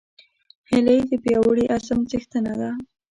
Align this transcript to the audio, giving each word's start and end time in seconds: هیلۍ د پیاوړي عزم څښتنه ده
هیلۍ 0.69 0.99
د 1.09 1.11
پیاوړي 1.23 1.65
عزم 1.75 1.99
څښتنه 2.09 2.53
ده 2.59 2.71